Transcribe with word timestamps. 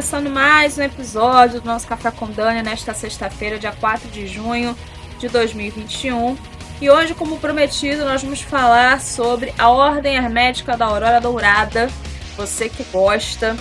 começando 0.00 0.30
mais 0.30 0.78
um 0.78 0.82
episódio 0.82 1.60
do 1.60 1.66
nosso 1.66 1.86
Café 1.86 2.10
com 2.10 2.24
Dani 2.24 2.62
nesta 2.62 2.94
sexta-feira, 2.94 3.58
dia 3.58 3.70
4 3.70 4.08
de 4.08 4.26
junho 4.26 4.74
de 5.18 5.28
2021. 5.28 6.38
E 6.80 6.88
hoje, 6.88 7.12
como 7.12 7.36
prometido, 7.36 8.06
nós 8.06 8.22
vamos 8.22 8.40
falar 8.40 8.98
sobre 9.02 9.52
a 9.58 9.68
Ordem 9.68 10.16
Hermética 10.16 10.74
da 10.74 10.86
Aurora 10.86 11.20
Dourada. 11.20 11.90
Você 12.34 12.70
que 12.70 12.82
gosta 12.84 13.54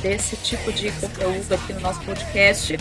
desse 0.00 0.34
tipo 0.34 0.72
de 0.72 0.90
conteúdo 0.90 1.54
aqui 1.54 1.72
no 1.74 1.80
nosso 1.80 2.00
podcast, 2.00 2.76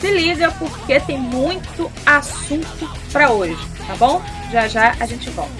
se 0.00 0.10
liga 0.10 0.50
porque 0.58 0.98
tem 0.98 1.20
muito 1.20 1.88
assunto 2.04 2.90
para 3.12 3.30
hoje, 3.30 3.64
tá 3.86 3.94
bom? 3.94 4.20
Já 4.50 4.66
já 4.66 4.96
a 4.98 5.06
gente 5.06 5.30
volta. 5.30 5.54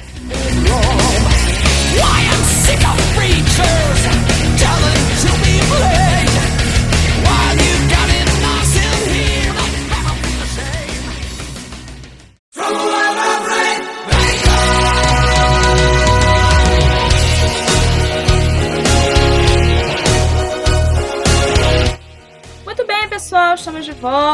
Muito 5.38 6.07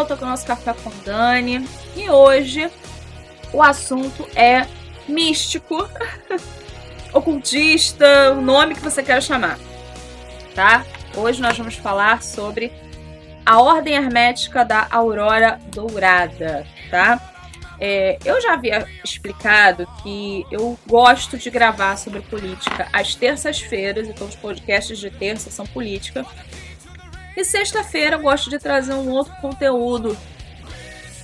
volta 0.04 0.16
com 0.16 0.26
o 0.26 0.28
nosso 0.28 0.44
Café 0.44 0.74
com 0.74 0.90
Dani. 1.02 1.66
E 1.96 2.10
hoje 2.10 2.70
o 3.54 3.62
assunto 3.62 4.28
é 4.36 4.66
místico, 5.08 5.88
ocultista, 7.10 8.32
o 8.32 8.42
nome 8.42 8.74
que 8.74 8.82
você 8.82 9.02
quer 9.02 9.22
chamar, 9.22 9.58
tá? 10.54 10.84
Hoje 11.16 11.40
nós 11.40 11.56
vamos 11.56 11.76
falar 11.76 12.22
sobre 12.22 12.70
a 13.46 13.62
ordem 13.62 13.94
hermética 13.94 14.62
da 14.62 14.86
aurora 14.90 15.58
dourada, 15.72 16.66
tá? 16.90 17.18
É, 17.80 18.18
eu 18.26 18.42
já 18.42 18.52
havia 18.52 18.86
explicado 19.02 19.86
que 20.02 20.44
eu 20.50 20.78
gosto 20.86 21.38
de 21.38 21.48
gravar 21.48 21.96
sobre 21.96 22.20
política 22.20 22.88
às 22.92 23.14
terças-feiras, 23.14 24.06
então 24.06 24.26
os 24.26 24.36
podcasts 24.36 24.98
de 24.98 25.10
terça 25.10 25.50
são 25.50 25.66
política. 25.66 26.26
E 27.36 27.44
sexta-feira 27.44 28.16
eu 28.16 28.20
gosto 28.20 28.48
de 28.48 28.58
trazer 28.58 28.94
um 28.94 29.10
outro 29.10 29.34
conteúdo 29.40 30.16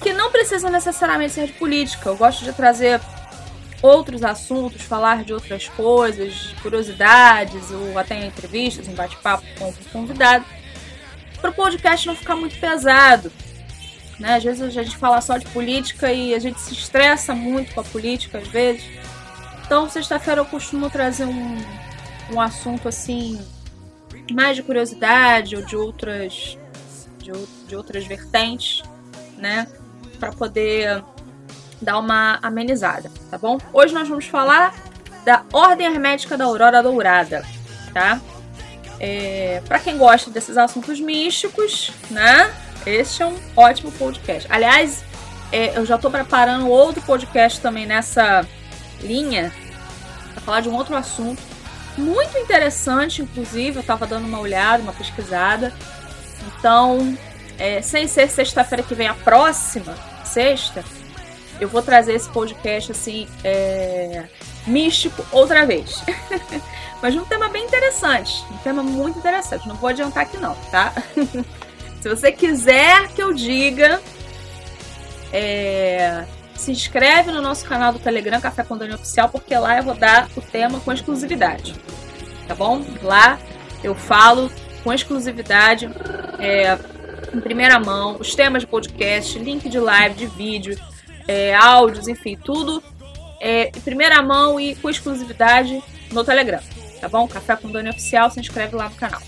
que 0.00 0.12
não 0.12 0.30
precisa 0.30 0.70
necessariamente 0.70 1.34
ser 1.34 1.46
de 1.46 1.52
política. 1.52 2.08
Eu 2.08 2.16
gosto 2.16 2.44
de 2.44 2.52
trazer 2.52 3.00
outros 3.82 4.22
assuntos, 4.24 4.82
falar 4.82 5.24
de 5.24 5.32
outras 5.32 5.68
coisas, 5.68 6.54
curiosidades, 6.62 7.70
ou 7.70 7.98
até 7.98 8.26
entrevistas, 8.26 8.88
um 8.88 8.94
bate-papo 8.94 9.44
com 9.58 9.68
o 9.68 9.74
convidado, 9.92 10.44
para 11.40 11.50
o 11.50 11.54
podcast 11.54 12.06
não 12.06 12.16
ficar 12.16 12.36
muito 12.36 12.58
pesado. 12.58 13.32
Né? 14.18 14.34
Às 14.36 14.44
vezes 14.44 14.62
a 14.62 14.68
gente 14.68 14.96
fala 14.96 15.20
só 15.20 15.38
de 15.38 15.46
política 15.46 16.12
e 16.12 16.34
a 16.34 16.38
gente 16.38 16.60
se 16.60 16.74
estressa 16.74 17.34
muito 17.34 17.74
com 17.74 17.80
a 17.80 17.84
política, 17.84 18.38
às 18.38 18.48
vezes. 18.48 18.84
Então, 19.64 19.88
sexta-feira 19.88 20.40
eu 20.40 20.44
costumo 20.44 20.90
trazer 20.90 21.24
um, 21.24 21.56
um 22.30 22.40
assunto 22.40 22.88
assim, 22.88 23.40
mais 24.32 24.56
de 24.56 24.62
curiosidade 24.62 25.56
ou 25.56 25.62
de 25.62 25.76
outras, 25.76 26.58
de, 27.18 27.32
de 27.66 27.76
outras 27.76 28.06
vertentes, 28.06 28.82
né? 29.36 29.66
Para 30.18 30.32
poder 30.32 31.02
dar 31.80 31.98
uma 31.98 32.38
amenizada, 32.42 33.10
tá 33.30 33.38
bom? 33.38 33.58
Hoje 33.72 33.94
nós 33.94 34.08
vamos 34.08 34.26
falar 34.26 34.74
da 35.24 35.44
Ordem 35.52 35.86
Hermética 35.86 36.36
da 36.36 36.44
Aurora 36.44 36.82
Dourada, 36.82 37.44
tá? 37.92 38.20
É, 38.98 39.62
para 39.66 39.78
quem 39.78 39.96
gosta 39.96 40.30
desses 40.30 40.58
assuntos 40.58 41.00
místicos, 41.00 41.90
né? 42.10 42.52
Este 42.86 43.22
é 43.22 43.26
um 43.26 43.36
ótimo 43.56 43.90
podcast. 43.92 44.46
Aliás, 44.50 45.04
é, 45.52 45.76
eu 45.76 45.84
já 45.84 45.96
estou 45.96 46.10
preparando 46.10 46.68
outro 46.68 47.02
podcast 47.02 47.60
também 47.60 47.86
nessa 47.86 48.46
linha 49.00 49.52
para 50.32 50.40
falar 50.42 50.60
de 50.60 50.68
um 50.68 50.74
outro 50.74 50.94
assunto 50.94 51.42
muito 52.00 52.36
interessante, 52.38 53.22
inclusive. 53.22 53.76
Eu 53.76 53.80
estava 53.82 54.06
dando 54.06 54.26
uma 54.26 54.40
olhada, 54.40 54.82
uma 54.82 54.92
pesquisada. 54.92 55.72
Então, 56.46 57.16
é, 57.58 57.82
sem 57.82 58.08
ser 58.08 58.28
sexta-feira 58.30 58.82
que 58.82 58.94
vem, 58.94 59.06
a 59.06 59.14
próxima 59.14 59.94
sexta, 60.24 60.84
eu 61.60 61.68
vou 61.68 61.82
trazer 61.82 62.14
esse 62.14 62.28
podcast 62.30 62.92
assim, 62.92 63.28
é, 63.44 64.24
místico 64.66 65.24
outra 65.30 65.66
vez. 65.66 66.02
Mas 67.02 67.14
um 67.14 67.24
tema 67.24 67.48
bem 67.48 67.64
interessante, 67.64 68.44
um 68.50 68.58
tema 68.58 68.82
muito 68.82 69.18
interessante. 69.18 69.66
Não 69.68 69.74
vou 69.74 69.88
adiantar 69.88 70.24
aqui 70.24 70.36
não, 70.36 70.54
tá? 70.70 70.92
Se 72.00 72.08
você 72.08 72.32
quiser 72.32 73.08
que 73.08 73.22
eu 73.22 73.32
diga, 73.32 74.00
é, 75.32 76.24
se 76.54 76.72
inscreve 76.72 77.30
no 77.30 77.42
nosso 77.42 77.64
canal 77.66 77.92
do 77.92 77.98
Telegram 77.98 78.40
Café 78.40 78.62
com 78.62 78.76
Dani 78.76 78.94
Oficial, 78.94 79.28
porque 79.28 79.54
lá 79.56 79.76
eu 79.76 79.82
vou 79.82 79.94
dar 79.94 80.28
o 80.36 80.40
tema 80.40 80.80
com 80.80 80.92
exclusividade. 80.92 81.74
Tá 82.50 82.56
bom? 82.56 82.84
Lá 83.00 83.38
eu 83.80 83.94
falo 83.94 84.50
com 84.82 84.92
exclusividade, 84.92 85.88
é, 86.40 86.76
em 87.32 87.40
primeira 87.40 87.78
mão, 87.78 88.16
os 88.18 88.34
temas 88.34 88.62
de 88.62 88.66
podcast, 88.66 89.38
link 89.38 89.68
de 89.68 89.78
live, 89.78 90.16
de 90.16 90.26
vídeo, 90.26 90.76
é, 91.28 91.54
áudios, 91.54 92.08
enfim, 92.08 92.36
tudo 92.36 92.82
é, 93.38 93.68
em 93.68 93.80
primeira 93.82 94.20
mão 94.20 94.58
e 94.58 94.74
com 94.74 94.90
exclusividade 94.90 95.80
no 96.10 96.24
Telegram. 96.24 96.58
Tá 97.00 97.08
bom? 97.08 97.28
Café 97.28 97.54
com 97.54 97.70
Dani 97.70 97.90
Oficial, 97.90 98.28
se 98.32 98.40
inscreve 98.40 98.74
lá 98.74 98.88
no 98.88 98.96
canal. 98.96 99.22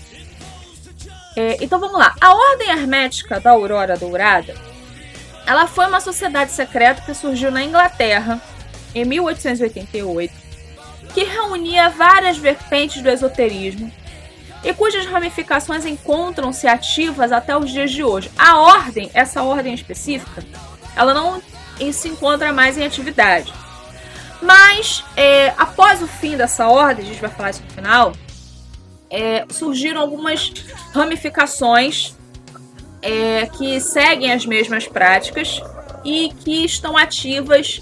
É, 1.37 1.63
então 1.63 1.79
vamos 1.79 1.97
lá. 1.97 2.13
A 2.19 2.35
Ordem 2.35 2.71
Hermética 2.71 3.39
da 3.39 3.51
Aurora 3.51 3.95
Dourada, 3.95 4.53
ela 5.47 5.65
foi 5.65 5.87
uma 5.87 6.01
sociedade 6.01 6.51
secreta 6.51 7.01
que 7.03 7.13
surgiu 7.13 7.51
na 7.51 7.63
Inglaterra 7.63 8.41
em 8.93 9.05
1888, 9.05 10.42
que 11.13 11.23
reunia 11.23 11.89
várias 11.89 12.37
vertentes 12.37 13.01
do 13.01 13.09
esoterismo 13.09 13.91
e 14.63 14.73
cujas 14.73 15.05
ramificações 15.05 15.85
encontram-se 15.85 16.67
ativas 16.67 17.31
até 17.31 17.55
os 17.57 17.69
dias 17.69 17.91
de 17.91 18.03
hoje. 18.03 18.31
A 18.37 18.57
ordem, 18.59 19.11
essa 19.13 19.43
ordem 19.43 19.73
específica, 19.73 20.43
ela 20.95 21.13
não 21.13 21.41
se 21.91 22.07
encontra 22.07 22.53
mais 22.53 22.77
em 22.77 22.85
atividade. 22.85 23.53
Mas 24.41 25.03
é, 25.15 25.53
após 25.57 26.01
o 26.01 26.07
fim 26.07 26.37
dessa 26.37 26.67
ordem, 26.67 27.05
a 27.05 27.07
gente 27.07 27.21
vai 27.21 27.29
falar 27.29 27.49
isso 27.49 27.63
no 27.63 27.71
final, 27.71 28.13
é, 29.09 29.45
surgiram 29.49 30.01
algumas 30.01 30.51
ramificações 30.93 32.15
é, 33.01 33.45
que 33.45 33.79
seguem 33.79 34.31
as 34.31 34.45
mesmas 34.45 34.87
práticas 34.87 35.61
e 36.03 36.29
que 36.43 36.65
estão 36.65 36.97
ativas 36.97 37.81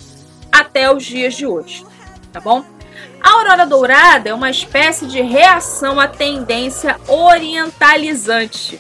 até 0.52 0.94
os 0.94 1.04
dias 1.04 1.36
de 1.36 1.46
hoje, 1.46 1.86
tá 2.34 2.40
bom? 2.40 2.64
A 3.24 3.30
aurora 3.30 3.66
dourada 3.66 4.30
é 4.30 4.34
uma 4.34 4.50
espécie 4.50 5.06
de 5.06 5.22
reação 5.22 6.00
à 6.00 6.08
tendência 6.08 7.00
orientalizante. 7.08 8.80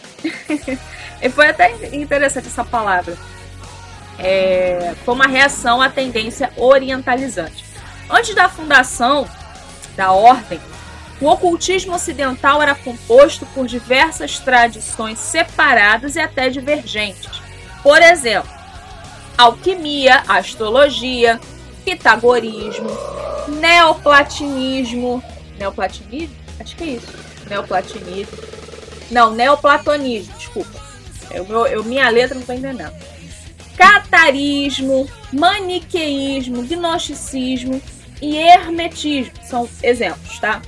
foi 1.34 1.50
até 1.50 1.96
interessante 1.96 2.48
essa 2.48 2.66
palavra. 2.66 3.16
É, 4.18 4.96
foi 5.06 5.14
uma 5.14 5.28
reação 5.28 5.82
à 5.82 5.90
tendência 5.90 6.52
orientalizante. 6.58 7.64
Antes 8.10 8.34
da 8.34 8.50
fundação 8.50 9.30
da 9.96 10.12
ordem, 10.12 10.60
o 11.22 11.28
ocultismo 11.28 11.94
ocidental 11.94 12.62
era 12.62 12.74
composto 12.74 13.46
por 13.48 13.68
diversas 13.68 14.40
tradições 14.40 15.20
separadas 15.20 16.16
e 16.16 16.20
até 16.20 16.50
divergentes. 16.50 17.30
Por 17.84 18.02
exemplo, 18.02 18.50
alquimia, 19.38 20.24
astrologia, 20.28 21.40
pitagorismo, 21.86 22.90
neoplatinismo. 23.48 25.24
Neoplatinismo? 25.58 26.36
Acho 26.60 26.76
que 26.76 26.84
é 26.84 26.88
isso. 26.88 27.08
Neoplatinismo. 27.50 28.38
Não, 29.10 29.32
neoplatonismo, 29.32 30.34
desculpa. 30.38 30.80
Eu, 31.30 31.46
eu, 31.68 31.84
minha 31.84 32.10
letra 32.10 32.36
não 32.36 32.42
estou 32.42 32.56
entendendo. 32.56 32.92
Catarismo, 33.78 35.10
maniqueísmo, 35.32 36.64
gnosticismo 36.64 37.82
e 38.22 38.38
hermetismo 38.38 39.34
são 39.44 39.68
exemplos, 39.82 40.40
tá? 40.40 40.62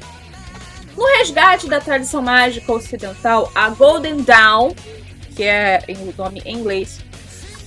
No 0.96 1.06
resgate 1.18 1.68
da 1.68 1.80
tradição 1.80 2.22
mágica 2.22 2.72
ocidental, 2.72 3.52
a 3.54 3.70
Golden 3.70 4.18
Dawn, 4.18 4.74
que 5.36 5.44
é 5.44 5.84
o 5.90 6.14
nome 6.16 6.42
em 6.46 6.56
inglês, 6.56 7.00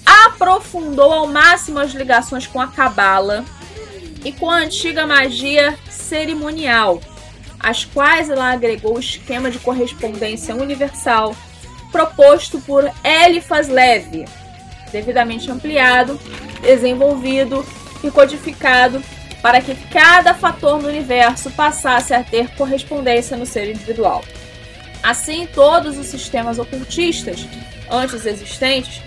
aprofundou 0.04 1.12
ao 1.12 1.26
máximo 1.26 1.78
as 1.78 1.92
ligações 1.92 2.46
com 2.46 2.60
a 2.60 2.68
Cabala 2.68 3.44
e 4.26 4.32
com 4.32 4.50
a 4.50 4.56
antiga 4.56 5.06
magia 5.06 5.78
cerimonial, 5.88 7.00
as 7.60 7.84
quais 7.84 8.28
ela 8.28 8.50
agregou 8.50 8.96
o 8.96 8.98
esquema 8.98 9.52
de 9.52 9.60
correspondência 9.60 10.52
universal 10.52 11.32
proposto 11.92 12.58
por 12.62 12.90
Eliphas 13.04 13.68
Levi, 13.68 14.24
devidamente 14.90 15.48
ampliado, 15.48 16.18
desenvolvido 16.60 17.64
e 18.02 18.10
codificado 18.10 19.00
para 19.40 19.60
que 19.60 19.76
cada 19.92 20.34
fator 20.34 20.82
no 20.82 20.88
universo 20.88 21.48
passasse 21.52 22.12
a 22.12 22.24
ter 22.24 22.48
correspondência 22.56 23.36
no 23.36 23.46
ser 23.46 23.70
individual. 23.70 24.24
Assim, 25.04 25.46
todos 25.46 25.96
os 25.96 26.06
sistemas 26.06 26.58
ocultistas 26.58 27.46
antes 27.88 28.26
existentes 28.26 29.00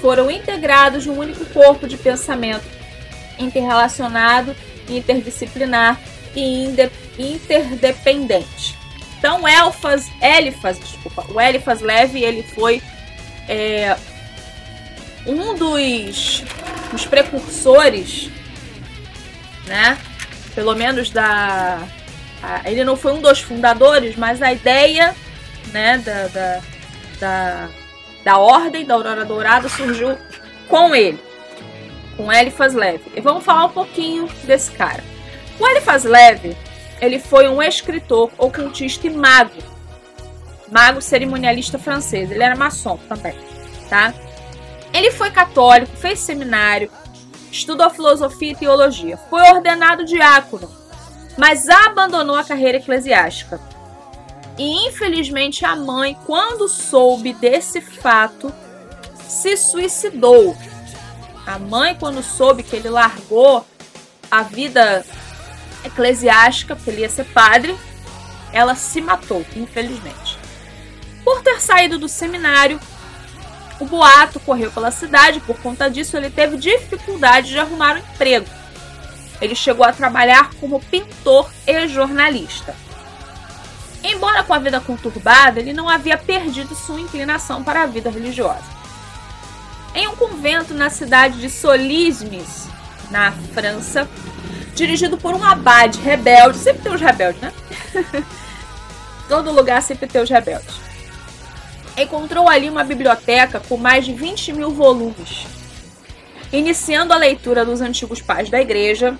foram 0.00 0.30
integrados 0.30 1.04
num 1.04 1.18
único 1.18 1.44
corpo 1.44 1.86
de 1.86 1.98
pensamento 1.98 2.81
interrelacionado, 3.42 4.54
interdisciplinar 4.88 6.00
e 6.34 6.66
interdependente. 7.18 8.76
Então, 9.18 9.46
Elfas, 9.46 10.10
Elifas, 10.20 10.78
desculpa, 10.78 11.24
o 11.28 11.40
Elifas 11.40 11.80
Leve, 11.80 12.22
ele 12.22 12.42
foi 12.42 12.82
é, 13.48 13.96
um 15.26 15.54
dos, 15.54 16.42
dos 16.90 17.06
precursores, 17.06 18.30
né? 19.66 19.96
Pelo 20.54 20.74
menos 20.74 21.10
da. 21.10 21.78
A, 22.42 22.68
ele 22.68 22.84
não 22.84 22.96
foi 22.96 23.12
um 23.12 23.20
dos 23.20 23.40
fundadores, 23.40 24.16
mas 24.16 24.42
a 24.42 24.52
ideia 24.52 25.14
né, 25.72 25.98
da, 25.98 26.26
da, 26.26 26.60
da, 27.20 27.68
da 28.24 28.38
Ordem 28.38 28.84
da 28.84 28.94
Aurora 28.94 29.24
Dourada 29.24 29.68
surgiu 29.68 30.18
com 30.68 30.94
ele, 30.94 31.20
com 32.16 32.32
Elifas 32.32 32.74
Leve. 32.74 33.10
E 33.14 33.20
vamos 33.20 33.44
falar 33.44 33.66
um 33.66 33.70
pouquinho 33.70 34.28
desse 34.44 34.70
cara. 34.72 35.02
O 35.58 35.66
Elifas 35.66 36.04
Leve 36.04 36.56
ele 37.02 37.18
foi 37.18 37.48
um 37.48 37.60
escritor, 37.60 38.30
ocultista 38.38 39.08
e 39.08 39.10
mago. 39.10 39.60
Mago 40.70 41.02
cerimonialista 41.02 41.76
francês. 41.76 42.30
Ele 42.30 42.44
era 42.44 42.54
maçom 42.54 42.96
também, 43.08 43.34
tá? 43.88 44.14
Ele 44.94 45.10
foi 45.10 45.32
católico, 45.32 45.96
fez 45.96 46.20
seminário, 46.20 46.92
estudou 47.50 47.90
filosofia 47.90 48.52
e 48.52 48.54
teologia. 48.54 49.16
Foi 49.28 49.42
ordenado 49.50 50.04
diácono, 50.04 50.70
mas 51.36 51.68
abandonou 51.68 52.36
a 52.36 52.44
carreira 52.44 52.78
eclesiástica. 52.78 53.60
E 54.56 54.86
infelizmente 54.86 55.64
a 55.64 55.74
mãe, 55.74 56.16
quando 56.24 56.68
soube 56.68 57.32
desse 57.32 57.80
fato, 57.80 58.54
se 59.26 59.56
suicidou. 59.56 60.56
A 61.46 61.58
mãe, 61.58 61.96
quando 61.98 62.22
soube 62.22 62.62
que 62.62 62.76
ele 62.76 62.88
largou 62.88 63.66
a 64.30 64.42
vida 64.42 65.04
eclesiástica, 65.84 66.76
porque 66.76 66.90
ele 66.90 67.02
ia 67.02 67.08
ser 67.08 67.24
padre, 67.24 67.76
ela 68.52 68.74
se 68.74 69.00
matou, 69.00 69.44
infelizmente. 69.56 70.38
Por 71.24 71.42
ter 71.42 71.60
saído 71.60 71.98
do 71.98 72.08
seminário, 72.08 72.80
o 73.80 73.84
boato 73.84 74.38
correu 74.40 74.70
pela 74.70 74.90
cidade, 74.90 75.40
por 75.40 75.58
conta 75.60 75.90
disso 75.90 76.16
ele 76.16 76.30
teve 76.30 76.56
dificuldade 76.56 77.48
de 77.48 77.58
arrumar 77.58 77.96
um 77.96 77.98
emprego. 77.98 78.46
Ele 79.40 79.56
chegou 79.56 79.84
a 79.84 79.92
trabalhar 79.92 80.50
como 80.60 80.80
pintor 80.80 81.50
e 81.66 81.88
jornalista. 81.88 82.76
Embora 84.04 84.42
com 84.44 84.54
a 84.54 84.58
vida 84.58 84.80
conturbada, 84.80 85.60
ele 85.60 85.72
não 85.72 85.88
havia 85.88 86.16
perdido 86.16 86.74
sua 86.74 87.00
inclinação 87.00 87.62
para 87.62 87.82
a 87.82 87.86
vida 87.86 88.10
religiosa. 88.10 88.81
Em 89.94 90.08
um 90.08 90.16
convento 90.16 90.72
na 90.72 90.88
cidade 90.88 91.38
de 91.38 91.50
Solismes, 91.50 92.68
na 93.10 93.30
França, 93.30 94.08
dirigido 94.74 95.18
por 95.18 95.34
um 95.34 95.44
abade 95.44 96.00
rebelde. 96.00 96.58
Sempre 96.58 96.82
tem 96.82 96.94
os 96.94 97.00
rebeldes, 97.00 97.42
né? 97.42 97.52
Todo 99.28 99.52
lugar 99.52 99.82
sempre 99.82 100.06
tem 100.06 100.22
os 100.22 100.30
rebeldes. 100.30 100.80
Encontrou 101.96 102.48
ali 102.48 102.70
uma 102.70 102.82
biblioteca 102.82 103.60
com 103.60 103.76
mais 103.76 104.04
de 104.04 104.14
20 104.14 104.54
mil 104.54 104.70
volumes, 104.70 105.46
iniciando 106.50 107.12
a 107.12 107.18
leitura 107.18 107.64
dos 107.64 107.82
antigos 107.82 108.22
pais 108.22 108.48
da 108.48 108.60
igreja, 108.60 109.18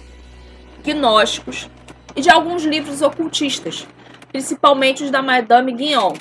gnósticos 0.82 1.68
e 2.16 2.22
de 2.22 2.30
alguns 2.30 2.64
livros 2.64 3.02
ocultistas, 3.02 3.86
principalmente 4.30 5.04
os 5.04 5.10
da 5.10 5.22
Madame 5.22 5.72
Guion. 5.72 6.14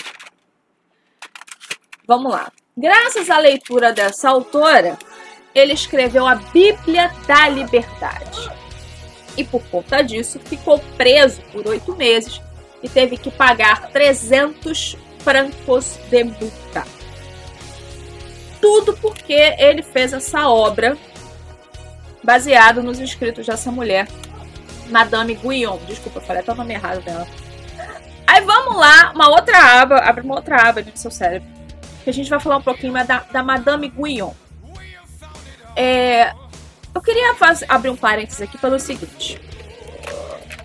Vamos 2.05 2.31
lá. 2.31 2.51
Graças 2.75 3.29
à 3.29 3.37
leitura 3.37 3.91
dessa 3.91 4.29
autora, 4.29 4.97
ele 5.53 5.73
escreveu 5.73 6.25
a 6.25 6.35
Bíblia 6.35 7.11
da 7.27 7.49
Liberdade 7.49 8.49
e, 9.35 9.43
por 9.43 9.61
conta 9.63 10.01
disso, 10.01 10.39
ficou 10.39 10.79
preso 10.95 11.41
por 11.51 11.67
oito 11.67 11.95
meses 11.95 12.41
e 12.81 12.87
teve 12.87 13.17
que 13.17 13.29
pagar 13.29 13.89
300 13.89 14.97
francos 15.19 15.99
de 16.09 16.23
multa. 16.23 16.85
Tudo 18.61 18.95
porque 18.97 19.33
ele 19.33 19.83
fez 19.83 20.13
essa 20.13 20.47
obra 20.47 20.97
baseado 22.23 22.81
nos 22.81 22.99
escritos 22.99 23.47
dessa 23.47 23.71
mulher, 23.71 24.07
Madame 24.87 25.35
Guyon. 25.35 25.77
Desculpa, 25.87 26.19
eu 26.19 26.23
falei 26.23 26.41
até 26.41 26.51
o 26.51 26.55
nome 26.55 26.73
errado 26.73 27.01
dela. 27.01 27.27
Aí 28.25 28.41
vamos 28.45 28.77
lá, 28.77 29.11
uma 29.13 29.29
outra 29.29 29.81
aba, 29.81 29.97
abre 29.97 30.23
uma 30.23 30.35
outra 30.35 30.69
aba 30.69 30.81
no 30.81 30.95
seu 30.95 31.11
cérebro, 31.11 31.49
que 32.03 32.09
a 32.09 32.13
gente 32.13 32.29
vai 32.29 32.39
falar 32.39 32.57
um 32.57 32.61
pouquinho 32.61 32.93
da, 33.05 33.19
da 33.19 33.43
Madame 33.43 33.87
Guyon. 33.89 34.31
É, 35.75 36.33
eu 36.93 37.01
queria 37.01 37.35
fazer, 37.35 37.65
abrir 37.69 37.89
um 37.89 37.95
parênteses 37.95 38.41
aqui 38.41 38.57
pelo 38.57 38.79
seguinte. 38.79 39.39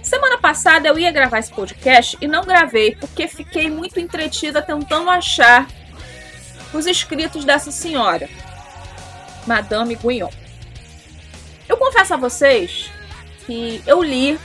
Semana 0.03 0.39
passada 0.39 0.89
eu 0.89 0.99
ia 0.99 1.11
gravar 1.11 1.39
esse 1.39 1.53
podcast 1.53 2.17
e 2.21 2.27
não 2.27 2.45
gravei 2.45 2.95
porque 2.95 3.27
fiquei 3.27 3.71
muito 3.71 3.99
entretida 3.99 4.63
tentando 4.63 5.11
achar 5.11 5.67
os 6.73 6.87
escritos 6.87 7.45
dessa 7.45 7.71
senhora, 7.71 8.29
Madame 9.47 9.97
Guyon. 9.97 10.31
Eu 11.69 11.77
confesso 11.77 12.15
a 12.15 12.17
vocês 12.17 12.91
que 13.45 13.83
eu 13.87 14.03
li 14.03 14.39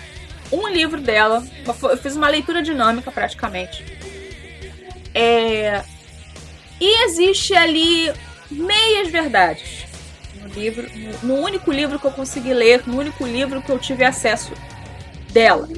um 0.51 0.67
livro 0.67 0.99
dela, 0.99 1.43
eu 1.65 1.97
fiz 1.97 2.15
uma 2.15 2.27
leitura 2.27 2.61
dinâmica 2.61 3.11
praticamente. 3.11 3.85
É, 5.13 5.83
e 6.81 7.03
existe 7.05 7.53
ali 7.53 8.11
meias 8.49 9.07
verdades 9.09 9.85
no 10.35 10.47
livro, 10.49 10.87
no, 11.21 11.35
único 11.35 11.71
livro 11.71 11.99
que 11.99 12.07
eu 12.07 12.11
consegui 12.11 12.55
ler, 12.55 12.81
no 12.87 12.97
único 12.97 13.23
livro 13.23 13.61
que 13.61 13.71
eu 13.71 13.77
tive 13.77 14.03
acesso 14.03 14.51
dela. 15.31 15.69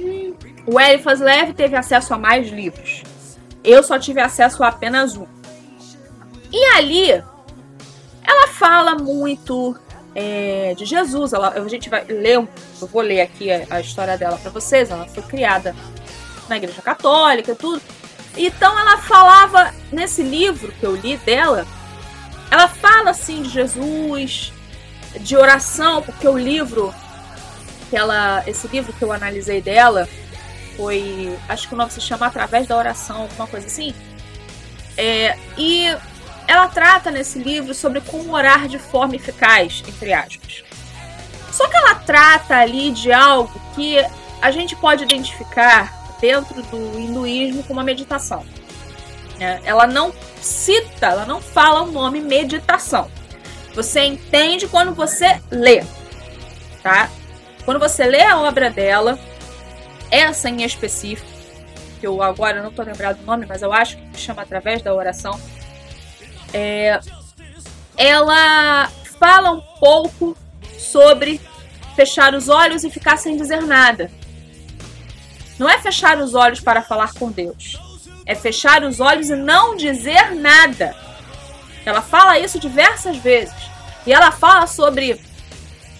O 0.65 0.79
Eliphas 0.79 1.19
Leve 1.19 1.53
teve 1.53 1.75
acesso 1.75 2.13
a 2.13 2.17
mais 2.17 2.49
livros. 2.49 3.03
Eu 3.61 3.83
só 3.83 3.99
tive 3.99 4.21
acesso 4.21 4.63
a 4.63 4.69
apenas 4.69 5.17
um. 5.17 5.27
E 6.49 6.65
ali, 6.77 7.11
ela 7.11 8.47
fala 8.47 8.95
muito 8.95 9.75
é, 10.15 10.73
de 10.77 10.85
Jesus. 10.85 11.33
Ela, 11.33 11.49
a 11.49 11.67
gente 11.67 11.89
vai 11.89 12.05
ler, 12.05 12.35
eu 12.35 12.47
vou 12.87 13.01
ler 13.01 13.19
aqui 13.19 13.51
a, 13.51 13.65
a 13.69 13.81
história 13.81 14.17
dela 14.17 14.37
para 14.37 14.51
vocês. 14.51 14.89
Ela 14.89 15.05
foi 15.05 15.23
criada 15.23 15.75
na 16.47 16.55
Igreja 16.55 16.81
Católica 16.81 17.53
tudo. 17.55 17.81
Então 18.35 18.77
ela 18.77 18.97
falava 18.97 19.73
nesse 19.91 20.23
livro 20.23 20.71
que 20.71 20.85
eu 20.85 20.95
li 20.95 21.17
dela, 21.17 21.67
ela 22.49 22.67
fala 22.67 23.11
assim 23.11 23.43
de 23.43 23.49
Jesus, 23.49 24.51
de 25.19 25.35
oração, 25.35 26.01
porque 26.01 26.27
o 26.27 26.37
livro 26.37 26.93
que 27.89 27.97
ela, 27.97 28.43
esse 28.47 28.67
livro 28.67 28.91
que 28.93 29.03
eu 29.03 29.11
analisei 29.11 29.61
dela 29.61 30.09
foi, 30.75 31.37
acho 31.47 31.67
que 31.67 31.73
o 31.75 31.77
nome 31.77 31.91
se 31.91 32.01
chama 32.01 32.25
Através 32.25 32.67
da 32.67 32.75
Oração, 32.75 33.21
alguma 33.21 33.47
coisa 33.47 33.67
assim. 33.67 33.93
É, 34.97 35.37
e 35.57 35.85
ela 36.47 36.67
trata 36.67 37.11
nesse 37.11 37.39
livro 37.39 37.73
sobre 37.73 38.01
como 38.01 38.33
orar 38.33 38.67
de 38.67 38.79
forma 38.79 39.15
eficaz, 39.15 39.83
entre 39.87 40.11
aspas. 40.11 40.63
Só 41.51 41.67
que 41.67 41.75
ela 41.75 41.95
trata 41.95 42.57
ali 42.57 42.91
de 42.91 43.11
algo 43.11 43.61
que 43.75 43.97
a 44.41 44.51
gente 44.51 44.75
pode 44.75 45.03
identificar 45.03 46.02
dentro 46.23 46.63
do 46.63 46.97
hinduísmo 46.97 47.63
como 47.63 47.81
uma 47.81 47.83
meditação. 47.83 48.45
É, 49.41 49.59
ela 49.65 49.85
não 49.85 50.13
cita, 50.41 51.07
ela 51.07 51.25
não 51.25 51.41
fala 51.41 51.81
o 51.81 51.91
nome 51.91 52.21
meditação. 52.21 53.11
Você 53.75 54.05
entende 54.05 54.65
quando 54.69 54.93
você 54.93 55.41
lê, 55.51 55.83
tá? 56.81 57.09
Quando 57.65 57.77
você 57.77 58.05
lê 58.05 58.21
a 58.21 58.39
obra 58.39 58.69
dela, 58.69 59.19
essa 60.09 60.49
em 60.49 60.63
específico, 60.63 61.27
que 61.99 62.07
eu 62.07 62.23
agora 62.23 62.61
não 62.61 62.69
estou 62.69 62.85
lembrado 62.85 63.17
do 63.17 63.25
nome, 63.25 63.45
mas 63.45 63.61
eu 63.61 63.73
acho 63.73 63.97
que 63.97 64.17
chama 64.17 64.43
através 64.43 64.81
da 64.81 64.93
oração, 64.93 65.37
é, 66.53 67.01
ela 67.97 68.89
fala 69.19 69.51
um 69.51 69.61
pouco 69.77 70.37
sobre 70.77 71.41
fechar 71.97 72.33
os 72.33 72.47
olhos 72.47 72.85
e 72.85 72.89
ficar 72.89 73.17
sem 73.17 73.35
dizer 73.35 73.61
nada. 73.63 74.09
Não 75.63 75.69
é 75.69 75.79
fechar 75.79 76.19
os 76.19 76.35
olhos 76.35 76.59
para 76.59 76.81
falar 76.81 77.13
com 77.13 77.31
Deus 77.31 77.79
é 78.25 78.35
fechar 78.35 78.83
os 78.83 78.99
olhos 78.99 79.29
e 79.29 79.35
não 79.35 79.75
dizer 79.75 80.35
nada. 80.35 80.95
Ela 81.85 82.01
fala 82.01 82.39
isso 82.39 82.59
diversas 82.59 83.17
vezes. 83.17 83.53
E 84.05 84.13
ela 84.13 84.31
fala 84.31 84.67
sobre 84.67 85.19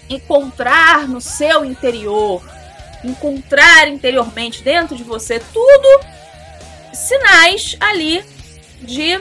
encontrar 0.08 1.08
no 1.08 1.20
seu 1.20 1.64
interior, 1.64 2.42
encontrar 3.02 3.88
interiormente 3.88 4.62
dentro 4.62 4.96
de 4.96 5.02
você 5.02 5.40
tudo 5.52 6.04
sinais 6.92 7.76
ali 7.80 8.24
de 8.80 9.20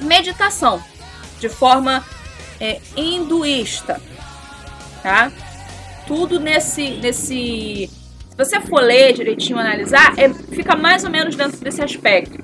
meditação, 0.00 0.82
de 1.38 1.48
forma 1.48 2.04
é, 2.58 2.80
hinduísta, 2.96 4.00
tá? 5.02 5.30
Tudo 6.06 6.40
nesse 6.40 6.90
nesse 6.92 7.90
se 8.32 8.36
você 8.38 8.60
for 8.60 8.80
ler 8.80 9.12
direitinho, 9.12 9.58
analisar, 9.58 10.18
é, 10.18 10.32
fica 10.32 10.74
mais 10.74 11.04
ou 11.04 11.10
menos 11.10 11.36
dentro 11.36 11.58
desse 11.58 11.82
aspecto. 11.82 12.38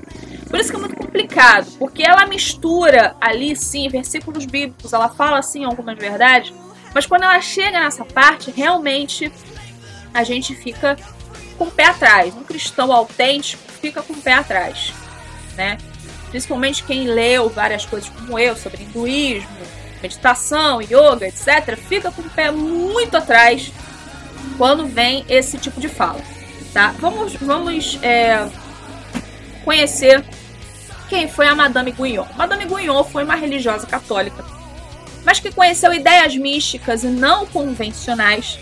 Por 0.49 0.61
isso 0.61 0.71
que 0.71 0.77
é 0.77 0.81
muito 0.81 0.97
complicado, 0.97 1.67
porque 1.79 2.03
ela 2.03 2.27
mistura 2.27 3.17
ali, 3.19 3.57
sim, 3.57 3.89
versículos 3.89 4.45
bíblicos, 4.45 4.93
ela 4.93 5.09
fala, 5.09 5.39
assim, 5.39 5.65
algumas 5.65 5.99
verdades, 5.99 6.53
mas 6.95 7.07
quando 7.07 7.23
ela 7.23 7.41
chega 7.41 7.81
nessa 7.81 8.05
parte, 8.05 8.51
realmente 8.51 9.33
a 10.13 10.23
gente 10.23 10.55
fica 10.55 10.97
com 11.57 11.65
o 11.65 11.71
pé 11.71 11.87
atrás. 11.87 12.35
Um 12.35 12.45
cristão 12.45 12.93
autêntico 12.93 13.63
fica 13.73 14.03
com 14.03 14.13
o 14.13 14.21
pé 14.21 14.35
atrás, 14.35 14.93
né? 15.57 15.79
Principalmente 16.29 16.85
quem 16.85 17.05
leu 17.09 17.49
várias 17.49 17.87
coisas 17.87 18.11
como 18.11 18.39
eu 18.39 18.55
sobre 18.57 18.83
hinduísmo, 18.83 19.49
meditação, 20.03 20.83
yoga, 20.83 21.27
etc., 21.27 21.77
fica 21.77 22.11
com 22.13 22.21
o 22.21 22.31
pé 22.31 22.51
muito 22.51 23.17
atrás 23.17 23.73
quando 24.59 24.85
vem 24.87 25.25
esse 25.29 25.57
tipo 25.57 25.81
de 25.81 25.89
fala. 25.89 26.21
Tá? 26.75 26.95
Vamos, 26.99 27.35
vamos 27.35 27.99
é, 28.03 28.47
conhecer 29.65 30.23
quem 31.09 31.29
foi 31.29 31.47
a 31.47 31.55
Madame 31.55 31.93
Guyon. 31.93 32.27
Madame 32.37 32.67
Guyon 32.67 33.05
foi 33.05 33.25
uma 33.25 33.37
religiosa 33.37 33.87
católica, 33.87 34.45
mas 35.25 35.41
que 35.41 35.51
conheceu 35.51 35.95
ideias 35.95 36.37
místicas 36.37 37.05
e 37.05 37.07
não 37.07 37.47
convencionais 37.47 38.59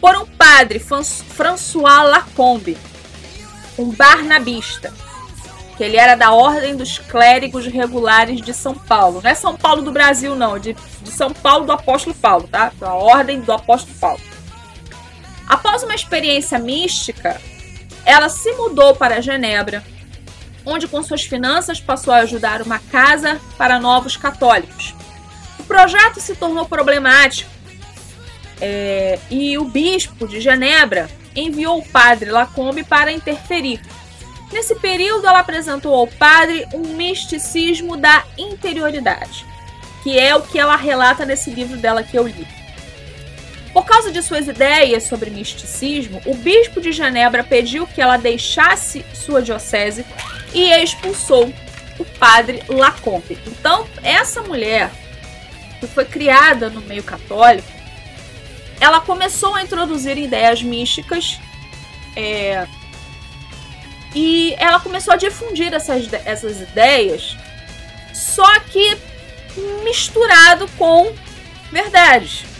por 0.00 0.14
um 0.16 0.26
padre, 0.26 0.78
François 0.78 2.04
Lacombe, 2.08 2.76
um 3.78 3.90
barnabista, 3.90 4.92
que 5.76 5.82
ele 5.82 5.96
era 5.96 6.14
da 6.14 6.32
Ordem 6.32 6.76
dos 6.76 6.98
Clérigos 6.98 7.66
Regulares 7.66 8.40
de 8.40 8.54
São 8.54 8.74
Paulo. 8.74 9.20
Não 9.22 9.30
é 9.30 9.34
São 9.34 9.56
Paulo 9.56 9.82
do 9.82 9.90
Brasil, 9.90 10.36
não, 10.36 10.58
de, 10.58 10.74
de 11.02 11.10
São 11.10 11.32
Paulo 11.32 11.66
do 11.66 11.72
Apóstolo 11.72 12.14
Paulo, 12.14 12.46
tá? 12.46 12.72
Da 12.78 12.94
Ordem 12.94 13.40
do 13.40 13.52
Apóstolo 13.52 13.96
Paulo. 13.98 14.20
Após 15.46 15.82
uma 15.82 15.94
experiência 15.94 16.58
mística, 16.58 17.40
ela 18.04 18.28
se 18.28 18.52
mudou 18.52 18.94
para 18.94 19.20
Genebra, 19.20 19.84
onde 20.64 20.88
com 20.88 21.02
suas 21.02 21.22
finanças 21.22 21.80
passou 21.80 22.12
a 22.12 22.18
ajudar 22.18 22.62
uma 22.62 22.78
casa 22.78 23.40
para 23.56 23.78
novos 23.78 24.16
católicos. 24.16 24.94
O 25.58 25.64
projeto 25.64 26.20
se 26.20 26.34
tornou 26.34 26.66
problemático 26.66 27.50
é, 28.60 29.18
e 29.30 29.56
o 29.58 29.64
bispo 29.64 30.26
de 30.26 30.40
Genebra 30.40 31.08
enviou 31.34 31.78
o 31.78 31.88
padre 31.88 32.30
Lacombe 32.30 32.82
para 32.82 33.12
interferir. 33.12 33.80
Nesse 34.52 34.76
período, 34.76 35.26
ela 35.26 35.40
apresentou 35.40 35.94
ao 35.94 36.06
padre 36.06 36.66
um 36.72 36.94
misticismo 36.94 37.96
da 37.96 38.24
interioridade, 38.38 39.44
que 40.02 40.18
é 40.18 40.34
o 40.34 40.42
que 40.42 40.58
ela 40.58 40.76
relata 40.76 41.26
nesse 41.26 41.50
livro 41.50 41.76
dela 41.76 42.02
que 42.02 42.16
eu 42.16 42.26
li. 42.26 42.46
Por 43.76 43.84
causa 43.84 44.10
de 44.10 44.22
suas 44.22 44.48
ideias 44.48 45.02
sobre 45.02 45.28
misticismo, 45.28 46.22
o 46.24 46.34
bispo 46.34 46.80
de 46.80 46.92
Genebra 46.92 47.44
pediu 47.44 47.86
que 47.86 48.00
ela 48.00 48.16
deixasse 48.16 49.04
sua 49.12 49.42
diocese 49.42 50.02
e 50.54 50.70
expulsou 50.82 51.52
o 51.98 52.04
padre 52.18 52.62
Lacombe. 52.70 53.38
Então, 53.46 53.86
essa 54.02 54.40
mulher, 54.40 54.90
que 55.78 55.86
foi 55.86 56.06
criada 56.06 56.70
no 56.70 56.80
meio 56.80 57.02
católico, 57.02 57.68
ela 58.80 58.98
começou 58.98 59.54
a 59.54 59.62
introduzir 59.62 60.16
ideias 60.16 60.62
místicas 60.62 61.38
é, 62.16 62.66
e 64.14 64.54
ela 64.58 64.80
começou 64.80 65.12
a 65.12 65.18
difundir 65.18 65.74
essas, 65.74 66.10
essas 66.24 66.62
ideias, 66.62 67.36
só 68.14 68.58
que 68.60 68.96
misturado 69.84 70.66
com 70.78 71.12
verdades. 71.70 72.55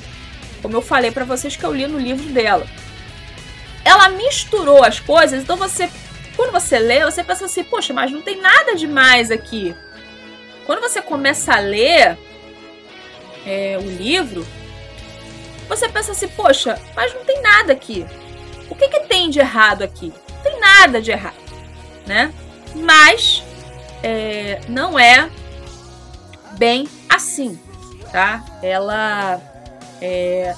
Como 0.67 0.79
eu 0.79 0.83
falei 0.83 1.13
para 1.13 1.25
vocês 1.25 1.55
que 1.55 1.63
eu 1.63 1.73
li 1.73 1.87
no 1.87 1.97
livro 1.97 2.27
dela. 2.33 2.67
Ela 3.85 4.09
misturou 4.09 4.83
as 4.83 4.99
coisas, 4.99 5.41
então 5.41 5.57
você, 5.57 5.89
quando 6.35 6.51
você 6.51 6.77
lê, 6.77 7.05
você 7.05 7.23
pensa 7.23 7.45
assim, 7.45 7.63
poxa, 7.63 7.95
mas 7.95 8.11
não 8.11 8.21
tem 8.21 8.41
nada 8.41 8.75
demais 8.75 9.31
aqui. 9.31 9.77
Quando 10.67 10.81
você 10.81 11.01
começa 11.01 11.55
a 11.55 11.61
ler 11.61 12.19
é, 13.47 13.79
o 13.81 13.89
livro, 13.89 14.45
você 15.69 15.89
pensa 15.89 16.11
assim, 16.11 16.27
poxa, 16.27 16.77
mas 16.97 17.15
não 17.15 17.25
tem 17.25 17.41
nada 17.41 17.73
aqui. 17.73 18.05
O 18.69 18.75
que, 18.75 18.89
que 18.89 19.01
tem 19.05 19.31
de 19.31 19.39
errado 19.39 19.83
aqui? 19.83 20.13
Não 20.29 20.43
tem 20.43 20.59
nada 20.59 21.01
de 21.01 21.13
errado, 21.13 21.37
né? 22.05 22.35
Mas 22.75 23.41
é, 24.03 24.61
não 24.69 24.99
é 24.99 25.31
bem 26.59 26.89
assim, 27.09 27.57
tá? 28.11 28.45
Ela 28.61 29.55
é, 30.01 30.55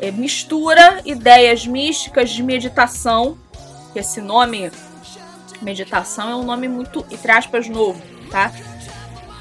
é, 0.00 0.10
mistura 0.10 1.00
ideias 1.04 1.66
místicas 1.66 2.30
de 2.30 2.42
meditação, 2.42 3.38
esse 3.94 4.20
nome 4.20 4.70
meditação 5.60 6.30
é 6.30 6.36
um 6.36 6.44
nome 6.44 6.68
muito, 6.68 7.04
entre 7.10 7.32
aspas, 7.32 7.68
novo, 7.68 8.00
tá? 8.30 8.52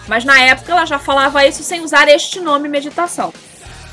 Mas 0.07 0.25
na 0.25 0.39
época 0.41 0.71
ela 0.71 0.85
já 0.85 0.97
falava 0.97 1.45
isso 1.45 1.63
sem 1.63 1.81
usar 1.81 2.07
este 2.07 2.39
nome 2.39 2.67
meditação 2.67 3.31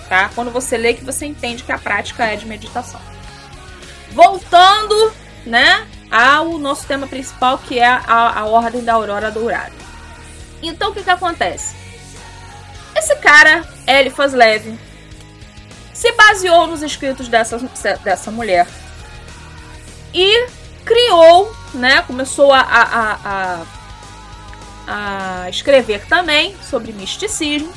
tá? 0.09 0.31
Quando 0.35 0.51
você 0.51 0.77
lê 0.77 0.95
que 0.95 1.05
você 1.05 1.27
entende 1.27 1.65
que 1.65 1.73
a 1.73 1.79
prática 1.79 2.25
é 2.25 2.37
de 2.37 2.47
meditação. 2.47 3.01
Voltando, 4.13 5.13
né, 5.45 5.87
ao 6.11 6.59
nosso 6.59 6.87
tema 6.87 7.07
principal, 7.07 7.59
que 7.59 7.79
é 7.79 7.87
a, 7.87 8.41
a 8.41 8.45
ordem 8.47 8.85
da 8.85 8.95
aurora 8.95 9.31
dourada. 9.31 9.73
Então, 10.63 10.91
o 10.91 10.95
que 10.95 11.03
que 11.03 11.11
acontece? 11.11 11.75
Esse 12.97 13.17
cara, 13.17 13.65
Eliphas 13.87 14.33
Levi, 14.33 14.79
se 15.95 16.13
baseou 16.13 16.67
nos 16.67 16.83
escritos 16.83 17.29
dessa, 17.29 17.59
dessa 18.03 18.31
mulher. 18.31 18.67
E 20.13 20.47
criou, 20.85 21.55
né, 21.73 22.03
começou 22.03 22.53
a, 22.53 22.61
a, 22.61 23.19
a, 24.87 25.45
a 25.45 25.49
escrever 25.49 26.05
também 26.07 26.55
sobre 26.69 26.93
misticismo. 26.93 27.73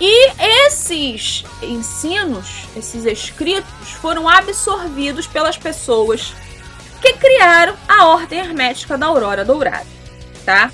E 0.00 0.30
esses 0.66 1.44
ensinos, 1.62 2.68
esses 2.76 3.04
escritos, 3.04 3.90
foram 4.00 4.28
absorvidos 4.28 5.26
pelas 5.26 5.56
pessoas 5.56 6.34
que 7.00 7.14
criaram 7.14 7.74
a 7.88 8.06
Ordem 8.06 8.40
Hermética 8.40 8.96
da 8.96 9.06
Aurora 9.06 9.44
Dourada, 9.44 9.86
tá? 10.44 10.70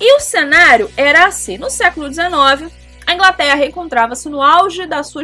E 0.00 0.16
o 0.16 0.20
cenário 0.20 0.90
era 0.96 1.26
assim: 1.26 1.58
no 1.58 1.68
século 1.68 2.12
XIX, 2.12 2.72
a 3.06 3.14
Inglaterra 3.14 3.64
encontrava-se 3.64 4.28
no 4.28 4.42
auge 4.42 4.86
da 4.86 5.02
sua 5.02 5.22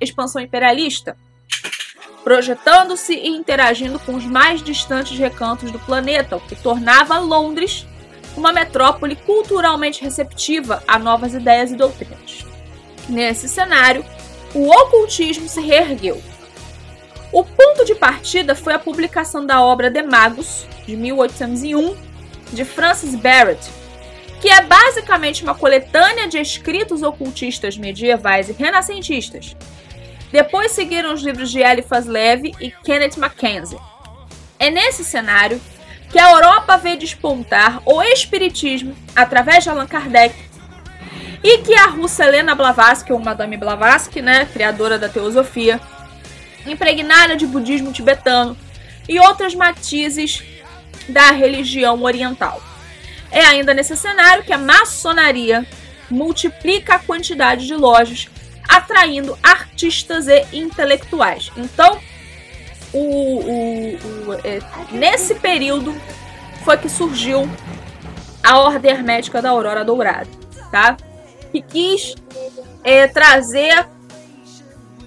expansão 0.00 0.40
imperialista, 0.40 1.16
projetando-se 2.22 3.14
e 3.14 3.28
interagindo 3.28 3.98
com 3.98 4.14
os 4.14 4.24
mais 4.24 4.62
distantes 4.62 5.18
recantos 5.18 5.70
do 5.70 5.78
planeta, 5.78 6.36
o 6.36 6.40
que 6.40 6.56
tornava 6.56 7.18
Londres 7.18 7.86
uma 8.36 8.52
metrópole 8.52 9.16
culturalmente 9.16 10.02
receptiva 10.02 10.82
a 10.88 10.98
novas 10.98 11.34
ideias 11.34 11.70
e 11.70 11.76
doutrinas. 11.76 12.44
Nesse 13.08 13.48
cenário, 13.48 14.04
o 14.54 14.68
ocultismo 14.68 15.48
se 15.48 15.60
reergueu. 15.60 16.20
O 17.32 17.44
ponto 17.44 17.84
de 17.84 17.94
partida 17.94 18.54
foi 18.54 18.74
a 18.74 18.78
publicação 18.78 19.44
da 19.44 19.62
obra 19.62 19.90
De 19.90 20.02
Magos, 20.02 20.66
de 20.86 20.96
1801, 20.96 21.96
de 22.52 22.64
Francis 22.64 23.14
Barrett, 23.14 23.68
que 24.44 24.50
é 24.50 24.60
basicamente 24.60 25.42
uma 25.42 25.54
coletânea 25.54 26.28
de 26.28 26.36
escritos 26.36 27.02
ocultistas 27.02 27.78
medievais 27.78 28.50
e 28.50 28.52
renascentistas. 28.52 29.56
Depois 30.30 30.72
seguiram 30.72 31.14
os 31.14 31.22
livros 31.22 31.50
de 31.50 31.60
Eliphas 31.60 32.04
Levi 32.04 32.54
e 32.60 32.70
Kenneth 32.70 33.16
Mackenzie. 33.16 33.78
É 34.58 34.70
nesse 34.70 35.02
cenário 35.02 35.58
que 36.10 36.18
a 36.18 36.32
Europa 36.32 36.76
vê 36.76 36.94
despontar 36.94 37.80
o 37.86 38.02
espiritismo 38.02 38.94
através 39.16 39.64
de 39.64 39.70
Allan 39.70 39.86
Kardec 39.86 40.34
e 41.42 41.58
que 41.62 41.72
a 41.72 41.86
russa 41.86 42.26
Helena 42.26 42.54
Blavatsky, 42.54 43.14
ou 43.14 43.18
Madame 43.18 43.56
Blavatsky, 43.56 44.20
né, 44.20 44.44
criadora 44.44 44.98
da 44.98 45.08
teosofia, 45.08 45.80
impregnada 46.66 47.34
de 47.34 47.46
budismo 47.46 47.92
tibetano 47.92 48.54
e 49.08 49.18
outras 49.18 49.54
matizes 49.54 50.44
da 51.08 51.30
religião 51.30 52.02
oriental. 52.02 52.73
É 53.34 53.40
ainda 53.40 53.74
nesse 53.74 53.96
cenário 53.96 54.44
que 54.44 54.52
a 54.52 54.58
maçonaria 54.58 55.66
multiplica 56.08 56.94
a 56.94 56.98
quantidade 57.00 57.66
de 57.66 57.74
lojas, 57.74 58.28
atraindo 58.68 59.36
artistas 59.42 60.28
e 60.28 60.46
intelectuais. 60.52 61.50
Então, 61.56 61.98
o, 62.92 63.00
o, 63.00 63.96
o, 64.28 64.34
é, 64.44 64.60
nesse 64.92 65.34
período 65.34 65.92
foi 66.64 66.78
que 66.78 66.88
surgiu 66.88 67.50
a 68.40 68.58
Ordem 68.60 68.92
Hermética 68.92 69.42
da 69.42 69.50
Aurora 69.50 69.84
Dourada, 69.84 70.28
tá? 70.70 70.96
que 71.50 71.60
quis 71.60 72.14
é, 72.84 73.08
trazer 73.08 73.88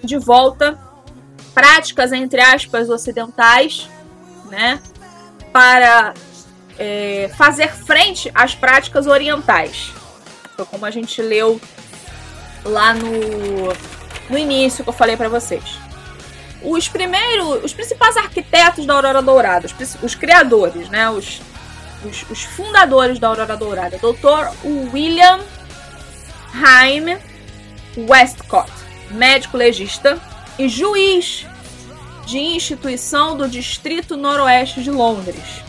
de 0.04 0.18
volta 0.18 0.78
práticas, 1.54 2.12
entre 2.12 2.42
aspas, 2.42 2.90
ocidentais, 2.90 3.90
né, 4.50 4.80
para 5.52 6.14
é, 6.78 7.30
fazer 7.38 7.74
frente 7.74 8.32
às 8.34 8.54
práticas 8.56 9.08
orientais. 9.08 9.92
Foi 10.56 10.66
como 10.66 10.86
a 10.86 10.92
gente 10.92 11.22
leu 11.22 11.60
lá 12.64 12.94
no, 12.94 13.74
no 14.30 14.38
início 14.38 14.84
que 14.84 14.90
eu 14.90 14.94
falei 14.94 15.16
para 15.16 15.30
vocês. 15.30 15.80
Os 16.62 16.88
primeiros, 16.88 17.64
os 17.64 17.74
principais 17.74 18.18
arquitetos 18.18 18.86
da 18.86 18.94
Aurora 18.94 19.22
Dourada, 19.22 19.68
os, 19.68 19.98
os 20.02 20.16
criadores, 20.16 20.90
né, 20.90 21.10
os, 21.10 21.40
os, 22.04 22.26
os 22.30 22.44
fundadores 22.44 23.20
da 23.20 23.28
Aurora 23.28 23.56
Dourada, 23.56 23.98
Dr. 23.98 24.52
William 24.94 25.40
Haim 26.54 27.18
Westcott, 27.98 28.72
médico 29.12 29.58
legista 29.58 30.20
e 30.58 30.68
juiz 30.68 31.46
de 32.26 32.40
instituição 32.40 33.38
do 33.38 33.48
Distrito 33.48 34.18
Noroeste 34.18 34.82
de 34.82 34.92
Londres. 34.92 35.67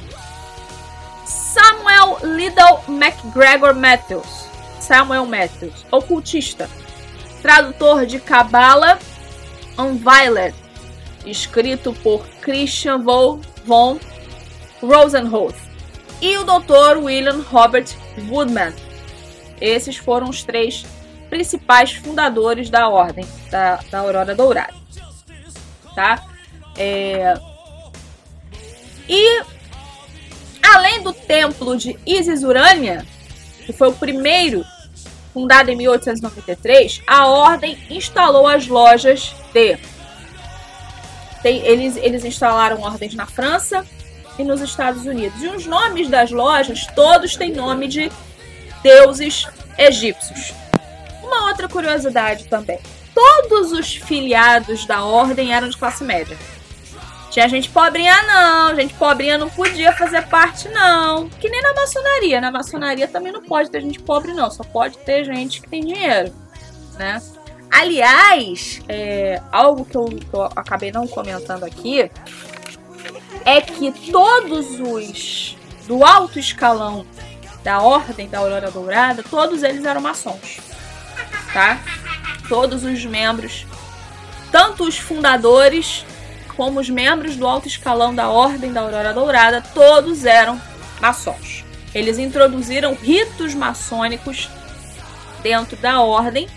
Samuel 1.88 2.18
Liddell 2.22 2.84
MacGregor 2.86 3.72
Matthews, 3.72 4.46
Samuel 4.78 5.24
Matthews, 5.24 5.86
ocultista, 5.90 6.68
tradutor 7.40 8.04
de 8.04 8.20
Kabbalah 8.20 8.98
Unveiled, 9.78 10.54
escrito 11.24 11.94
por 12.02 12.26
Christian 12.42 13.02
von 13.02 13.98
Rosenholz, 14.82 15.56
e 16.20 16.36
o 16.36 16.44
Dr. 16.44 16.98
William 17.02 17.40
Robert 17.50 17.88
Woodman. 18.28 18.74
Esses 19.58 19.96
foram 19.96 20.28
os 20.28 20.42
três 20.42 20.84
principais 21.30 21.94
fundadores 21.94 22.68
da 22.68 22.86
ordem 22.88 23.26
da, 23.50 23.76
da 23.90 24.00
Aurora 24.00 24.34
Dourada. 24.34 24.74
Tá? 25.94 26.22
É... 26.76 27.34
E 29.08 29.42
além 30.74 31.02
do 31.02 31.12
templo 31.12 31.76
de 31.76 31.98
Isis 32.06 32.42
Urânia, 32.42 33.06
que 33.64 33.72
foi 33.72 33.88
o 33.88 33.94
primeiro 33.94 34.64
fundado 35.32 35.70
em 35.70 35.76
1893, 35.76 37.02
a 37.06 37.26
ordem 37.26 37.78
instalou 37.90 38.46
as 38.46 38.66
lojas 38.66 39.34
de. 39.52 39.78
Tem, 41.42 41.58
eles, 41.64 41.96
eles 41.96 42.24
instalaram 42.24 42.80
ordens 42.82 43.14
na 43.14 43.26
França 43.26 43.86
e 44.38 44.42
nos 44.42 44.60
Estados 44.60 45.06
Unidos. 45.06 45.42
E 45.42 45.48
os 45.48 45.66
nomes 45.66 46.08
das 46.08 46.30
lojas, 46.30 46.86
todos 46.94 47.36
têm 47.36 47.52
nome 47.52 47.86
de 47.86 48.10
deuses 48.82 49.46
egípcios. 49.76 50.52
Uma 51.22 51.48
outra 51.48 51.68
curiosidade 51.68 52.44
também: 52.46 52.80
todos 53.14 53.72
os 53.72 53.94
filiados 53.94 54.86
da 54.86 55.04
ordem 55.04 55.54
eram 55.54 55.68
de 55.68 55.76
classe 55.76 56.02
média. 56.02 56.36
Tinha 57.30 57.48
gente 57.48 57.68
pobrinha, 57.68 58.22
não. 58.22 58.74
Gente 58.74 58.94
pobrinha 58.94 59.38
não 59.38 59.50
podia 59.50 59.92
fazer 59.92 60.22
parte, 60.28 60.68
não. 60.68 61.28
Que 61.28 61.48
nem 61.48 61.62
na 61.62 61.74
maçonaria. 61.74 62.40
Na 62.40 62.50
maçonaria 62.50 63.08
também 63.08 63.32
não 63.32 63.42
pode 63.42 63.70
ter 63.70 63.80
gente 63.80 64.00
pobre, 64.00 64.32
não. 64.32 64.50
Só 64.50 64.64
pode 64.64 64.98
ter 64.98 65.24
gente 65.24 65.60
que 65.60 65.68
tem 65.68 65.80
dinheiro, 65.84 66.32
né? 66.98 67.20
Aliás, 67.70 68.80
é, 68.88 69.42
algo 69.52 69.84
que 69.84 69.96
eu, 69.96 70.06
que 70.06 70.34
eu 70.34 70.44
acabei 70.56 70.90
não 70.90 71.06
comentando 71.06 71.64
aqui 71.64 72.10
é 73.44 73.60
que 73.60 73.92
todos 74.10 74.80
os 74.80 75.56
do 75.86 76.04
alto 76.04 76.38
escalão 76.38 77.06
da 77.62 77.80
Ordem 77.80 78.28
da 78.28 78.38
Aurora 78.38 78.70
Dourada, 78.70 79.22
todos 79.22 79.62
eles 79.62 79.84
eram 79.84 80.00
maçons, 80.00 80.60
tá? 81.52 81.78
Todos 82.48 82.84
os 82.84 83.04
membros, 83.04 83.66
tanto 84.50 84.84
os 84.84 84.98
fundadores 84.98 86.04
como 86.58 86.80
os 86.80 86.90
membros 86.90 87.36
do 87.36 87.46
alto 87.46 87.68
escalão 87.68 88.12
da 88.12 88.28
Ordem 88.28 88.72
da 88.72 88.80
Aurora 88.80 89.14
Dourada, 89.14 89.62
todos 89.72 90.24
eram 90.24 90.60
maçons. 91.00 91.64
Eles 91.94 92.18
introduziram 92.18 92.94
ritos 92.94 93.54
maçônicos 93.54 94.50
dentro 95.40 95.76
da 95.76 96.00
ordem 96.00 96.48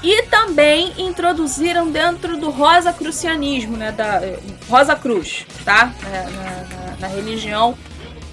e 0.00 0.22
também 0.26 0.94
introduziram 0.96 1.90
dentro 1.90 2.36
do 2.36 2.50
Rosa 2.50 2.92
Crucianismo, 2.92 3.76
né, 3.76 3.90
da 3.90 4.20
Rosa 4.68 4.94
Cruz, 4.94 5.44
tá? 5.64 5.92
Na, 6.04 6.22
na, 6.30 6.96
na 7.00 7.06
religião 7.08 7.76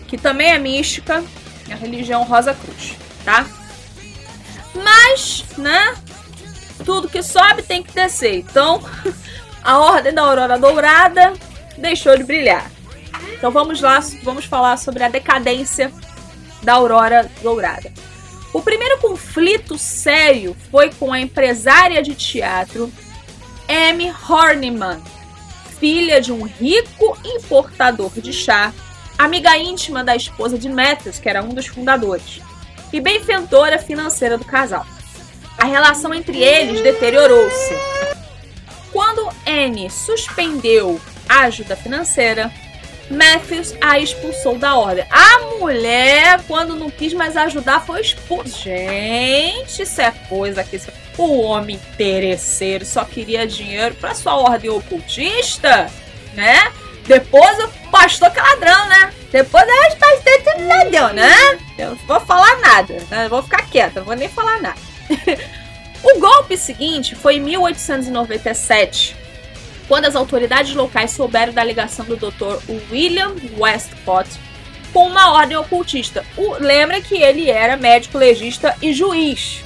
que 0.08 0.16
também 0.16 0.52
é 0.52 0.60
mística, 0.60 1.24
a 1.72 1.76
religião 1.76 2.24
Rosa 2.24 2.54
Cruz, 2.54 2.94
tá? 3.26 3.48
Mas, 4.76 5.44
né, 5.58 5.96
tudo 6.86 7.10
que 7.10 7.24
sobe 7.24 7.64
tem 7.64 7.82
que 7.82 7.92
descer. 7.92 8.36
Então, 8.36 8.80
a 9.68 9.80
ordem 9.80 10.14
da 10.14 10.22
aurora 10.22 10.58
dourada 10.58 11.34
deixou 11.78 12.16
de 12.16 12.24
brilhar. 12.24 12.72
Então 13.34 13.52
vamos 13.52 13.82
lá, 13.82 14.00
vamos 14.24 14.46
falar 14.46 14.78
sobre 14.78 15.04
a 15.04 15.10
decadência 15.10 15.92
da 16.64 16.76
aurora 16.76 17.30
dourada. 17.44 17.92
O 18.54 18.62
primeiro 18.62 18.98
conflito 19.00 19.78
sério 19.78 20.56
foi 20.72 20.90
com 20.94 21.12
a 21.12 21.20
empresária 21.20 22.02
de 22.02 22.16
teatro 22.16 22.90
Amy 23.68 24.10
Horniman, 24.10 25.02
filha 25.78 26.22
de 26.22 26.32
um 26.32 26.44
rico 26.44 27.18
importador 27.26 28.12
de 28.22 28.32
chá, 28.32 28.72
amiga 29.18 29.58
íntima 29.58 30.02
da 30.02 30.16
esposa 30.16 30.58
de 30.58 30.70
Matthews, 30.70 31.20
que 31.20 31.28
era 31.28 31.44
um 31.44 31.50
dos 31.50 31.68
fundadores, 31.68 32.40
e 32.94 33.02
benfeitora 33.02 33.78
financeira 33.78 34.38
do 34.38 34.46
casal. 34.46 34.88
A 35.58 35.66
relação 35.66 36.14
entre 36.14 36.42
eles 36.42 36.82
deteriorou-se 36.82 37.97
quando 38.92 39.30
Anne 39.46 39.90
suspendeu 39.90 41.00
a 41.28 41.42
ajuda 41.42 41.76
financeira, 41.76 42.52
Matthews 43.10 43.74
a 43.80 44.00
expulsou 44.00 44.58
da 44.58 44.76
ordem. 44.76 45.06
A 45.10 45.40
mulher, 45.60 46.42
quando 46.48 46.76
não 46.76 46.90
quis 46.90 47.14
mais 47.14 47.38
ajudar, 47.38 47.86
foi 47.86 48.02
expulsa. 48.02 48.50
Gente, 48.50 49.82
isso 49.82 50.02
é 50.02 50.12
coisa 50.28 50.64
que 50.64 50.80
o 51.18 51.42
homem 51.42 51.76
interesseiro 51.76 52.86
só 52.86 53.04
queria 53.06 53.48
dinheiro 53.48 53.96
para 53.96 54.14
sua 54.14 54.36
ordem 54.36 54.70
ocultista, 54.70 55.90
né? 56.34 56.72
Depois 57.06 57.58
o 57.60 57.70
pastor 57.90 58.30
que 58.32 58.40
é 58.40 58.44
ladrão, 58.44 58.88
né? 58.90 59.14
Depois 59.32 59.64
a 59.64 59.84
gente 59.90 59.98
tá 59.98 60.14
né? 61.14 61.60
Eu 61.78 61.92
não 61.92 61.98
vou 62.06 62.20
falar 62.20 62.60
nada, 62.60 62.98
né? 63.10 63.28
Vou 63.30 63.42
ficar 63.42 63.66
quieta, 63.70 64.00
não 64.00 64.06
vou 64.06 64.16
nem 64.16 64.28
falar 64.28 64.62
nada. 64.62 64.80
O 66.04 66.20
golpe 66.20 66.58
seguinte 66.58 67.16
foi 67.16 67.38
em 67.38 67.42
1897, 67.42 69.16
quando 69.88 70.06
as 70.06 70.16
autoridades 70.16 70.74
locais 70.76 71.12
souberam 71.12 71.54
da 71.54 71.64
ligação 71.64 72.06
do 72.06 72.16
Dr. 72.16 72.60
William 72.92 73.36
Westcott 73.58 74.30
com 74.94 75.08
uma 75.08 75.34
ordem 75.34 75.58
ocultista. 75.58 76.26
O, 76.38 76.54
lembra 76.54 77.02
que 77.02 77.16
ele 77.16 77.50
era 77.50 77.78
médico 77.78 78.18
legista 78.18 78.76
e 78.82 78.94
juiz. 78.94 79.64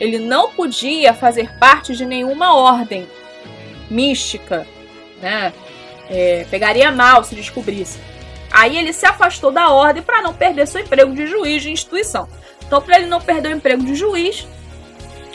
Ele 0.00 0.18
não 0.18 0.50
podia 0.50 1.14
fazer 1.14 1.50
parte 1.58 1.96
de 1.96 2.04
nenhuma 2.04 2.54
ordem 2.54 3.06
mística, 3.90 4.66
né? 5.20 5.52
É, 6.10 6.46
pegaria 6.50 6.90
mal 6.92 7.24
se 7.24 7.34
descobrisse. 7.34 7.98
Aí 8.50 8.76
ele 8.76 8.92
se 8.92 9.06
afastou 9.06 9.50
da 9.50 9.70
ordem 9.70 10.02
para 10.02 10.22
não 10.22 10.34
perder 10.34 10.66
seu 10.66 10.80
emprego 10.80 11.14
de 11.14 11.26
juiz 11.26 11.62
de 11.62 11.70
instituição. 11.70 12.28
Então, 12.66 12.80
para 12.80 12.98
ele 12.98 13.06
não 13.06 13.20
perder 13.20 13.48
o 13.48 13.56
emprego 13.56 13.84
de 13.84 13.94
juiz, 13.94 14.46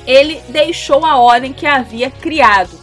ele 0.09 0.41
deixou 0.49 1.05
a 1.05 1.17
ordem 1.17 1.53
que 1.53 1.67
havia 1.67 2.09
criado. 2.09 2.79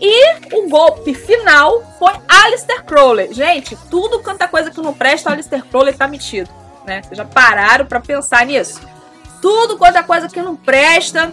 E 0.00 0.56
o 0.56 0.68
golpe 0.68 1.14
final 1.14 1.94
foi 1.96 2.12
Alistair 2.28 2.82
Crowley. 2.82 3.32
Gente, 3.32 3.78
tudo 3.88 4.18
quanta 4.18 4.48
coisa 4.48 4.68
que 4.68 4.80
não 4.80 4.92
presta, 4.92 5.30
Alistair 5.30 5.64
Crowley 5.64 5.94
tá 5.94 6.08
metido. 6.08 6.50
Né? 6.84 7.02
Vocês 7.02 7.16
já 7.16 7.24
pararam 7.24 7.86
para 7.86 8.00
pensar 8.00 8.44
nisso? 8.44 8.80
Tudo 9.40 9.78
quanta 9.78 10.02
coisa 10.02 10.28
que 10.28 10.42
não 10.42 10.56
presta, 10.56 11.32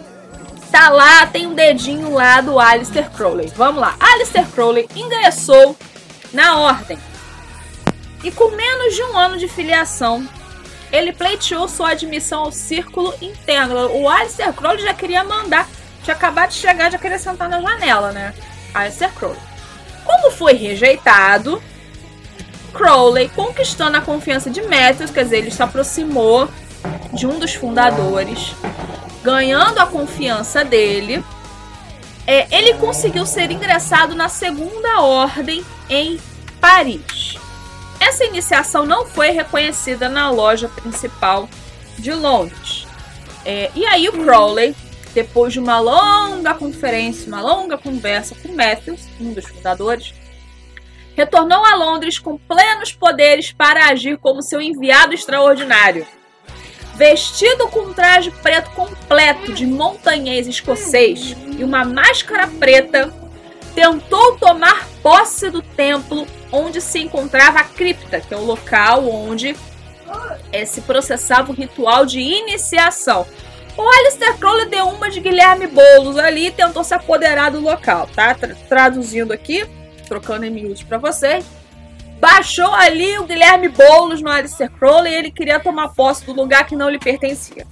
tá 0.70 0.88
lá, 0.88 1.26
tem 1.26 1.48
um 1.48 1.54
dedinho 1.54 2.14
lá 2.14 2.40
do 2.40 2.60
Alistair 2.60 3.10
Crowley. 3.10 3.52
Vamos 3.56 3.80
lá. 3.80 3.96
Alistair 3.98 4.46
Crowley 4.50 4.88
ingressou 4.94 5.76
na 6.32 6.60
ordem. 6.60 6.96
E 8.22 8.30
com 8.30 8.52
menos 8.52 8.94
de 8.94 9.02
um 9.02 9.18
ano 9.18 9.36
de 9.36 9.48
filiação, 9.48 10.24
ele 10.92 11.12
pleiteou 11.12 11.66
sua 11.66 11.90
admissão 11.90 12.44
ao 12.44 12.52
círculo 12.52 13.14
interno. 13.20 13.90
O 13.96 14.08
Alistair 14.08 14.52
Crowley 14.52 14.82
já 14.82 14.92
queria 14.92 15.24
mandar, 15.24 15.66
tinha 16.04 16.14
acabado 16.14 16.50
de 16.50 16.56
chegar, 16.56 16.92
já 16.92 16.98
queria 16.98 17.18
sentar 17.18 17.48
na 17.48 17.60
janela, 17.60 18.12
né? 18.12 18.34
Alistair 18.74 19.10
Crowley. 19.14 19.40
Como 20.04 20.30
foi 20.30 20.52
rejeitado, 20.52 21.62
Crowley, 22.74 23.30
conquistando 23.30 23.96
a 23.96 24.00
confiança 24.00 24.50
de 24.50 24.60
Matthews, 24.62 25.10
quer 25.10 25.24
dizer, 25.24 25.38
ele 25.38 25.50
se 25.50 25.62
aproximou 25.62 26.48
de 27.12 27.26
um 27.26 27.38
dos 27.38 27.54
fundadores, 27.54 28.54
ganhando 29.22 29.78
a 29.78 29.86
confiança 29.86 30.64
dele, 30.64 31.24
é, 32.26 32.46
ele 32.56 32.74
conseguiu 32.74 33.26
ser 33.26 33.50
ingressado 33.50 34.14
na 34.14 34.28
Segunda 34.28 35.00
Ordem 35.00 35.64
em 35.88 36.20
Paris. 36.60 37.41
Essa 38.02 38.24
iniciação 38.24 38.84
não 38.84 39.06
foi 39.06 39.30
reconhecida 39.30 40.08
na 40.08 40.28
loja 40.28 40.68
principal 40.68 41.48
de 41.96 42.12
Londres. 42.12 42.84
É, 43.44 43.70
e 43.76 43.86
aí 43.86 44.08
o 44.08 44.12
Crowley, 44.12 44.74
depois 45.14 45.52
de 45.52 45.60
uma 45.60 45.78
longa 45.78 46.52
conferência, 46.52 47.28
uma 47.28 47.40
longa 47.40 47.78
conversa 47.78 48.34
com 48.34 48.52
Matthews, 48.52 49.02
um 49.20 49.32
dos 49.32 49.44
fundadores, 49.44 50.12
retornou 51.14 51.64
a 51.64 51.76
Londres 51.76 52.18
com 52.18 52.36
plenos 52.36 52.92
poderes 52.92 53.52
para 53.52 53.86
agir 53.86 54.18
como 54.18 54.42
seu 54.42 54.60
enviado 54.60 55.14
extraordinário. 55.14 56.04
Vestido 56.96 57.68
com 57.68 57.82
um 57.82 57.94
traje 57.94 58.32
preto 58.42 58.70
completo 58.70 59.52
de 59.52 59.64
montanhês 59.64 60.48
escocês 60.48 61.36
e 61.56 61.62
uma 61.62 61.84
máscara 61.84 62.48
preta, 62.48 63.14
tentou 63.74 64.36
tomar 64.36 64.86
posse 65.02 65.50
do 65.50 65.62
templo 65.62 66.26
onde 66.50 66.80
se 66.80 67.00
encontrava 67.00 67.60
a 67.60 67.64
cripta, 67.64 68.20
que 68.20 68.32
é 68.32 68.36
o 68.36 68.44
local 68.44 69.08
onde 69.08 69.56
se 70.66 70.80
processava 70.82 71.50
o 71.50 71.54
ritual 71.54 72.04
de 72.04 72.20
iniciação. 72.20 73.26
O 73.76 73.82
Alistair 73.82 74.36
Crowley 74.36 74.66
deu 74.66 74.86
uma 74.86 75.08
de 75.08 75.18
Guilherme 75.20 75.66
Boulos 75.66 76.18
ali 76.18 76.48
e 76.48 76.50
tentou 76.50 76.84
se 76.84 76.92
apoderar 76.92 77.50
do 77.50 77.60
local, 77.60 78.06
tá? 78.14 78.34
Tra 78.34 78.54
traduzindo 78.68 79.32
aqui, 79.32 79.66
trocando 80.06 80.44
em 80.44 80.50
miúdos 80.50 80.82
para 80.82 80.98
vocês. 80.98 81.44
Baixou 82.20 82.72
ali 82.74 83.18
o 83.18 83.24
Guilherme 83.24 83.68
Boulos 83.68 84.20
no 84.20 84.30
Alistair 84.30 84.70
Crowley 84.70 85.12
e 85.12 85.16
ele 85.16 85.30
queria 85.30 85.58
tomar 85.58 85.88
posse 85.88 86.24
do 86.26 86.34
lugar 86.34 86.66
que 86.66 86.76
não 86.76 86.90
lhe 86.90 86.98
pertencia. 86.98 87.66